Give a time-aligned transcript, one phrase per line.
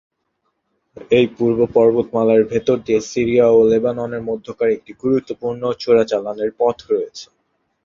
[1.11, 7.25] এই পূর্ব পর্বতমালার ভেতর দিয়ে সিরিয়া ও লেবাননের মধ্যকার একটি গুরুত্বপূর্ণ চোরাচালানের পথ রয়েছে।